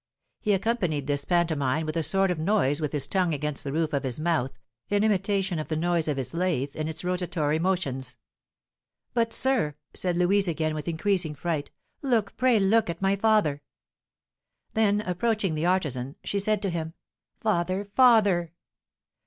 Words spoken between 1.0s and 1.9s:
this pantomime